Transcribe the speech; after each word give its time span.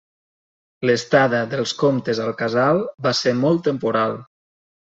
L'estada 0.89 1.41
dels 1.51 1.75
comtes 1.83 2.23
al 2.25 2.33
casal 2.41 2.81
va 3.09 3.15
ser 3.23 3.35
molt 3.45 3.63
temporal. 3.69 4.19